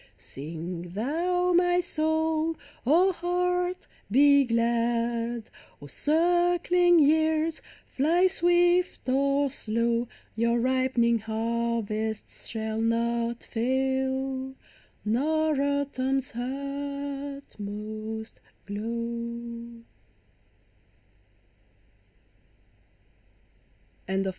Sing 0.17 0.93
thou, 0.93 1.53
my 1.53 1.79
soul! 1.79 2.55
O 2.87 3.11
heart, 3.11 3.85
be 4.09 4.45
glad! 4.45 5.51
O 5.79 5.85
circling 5.85 6.97
years, 6.97 7.61
fly 7.85 8.25
swift 8.25 9.07
or 9.07 9.51
slow! 9.51 10.07
Your 10.35 10.59
ripening 10.59 11.19
harvests 11.19 12.47
shall 12.47 12.81
not 12.81 13.43
fail, 13.43 14.55
Nor 15.05 15.61
autumn's 15.61 16.31
utmost 16.35 18.41
crlow. 18.67 19.83